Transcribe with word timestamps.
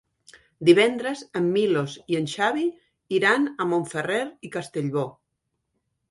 Divendres 0.67 1.19
en 1.39 1.49
Milos 1.57 1.97
i 2.13 2.17
en 2.19 2.25
Xavi 2.31 2.65
iran 3.17 3.45
a 3.51 3.67
Montferrer 3.73 4.23
i 4.49 4.51
Castellbò. 4.57 5.05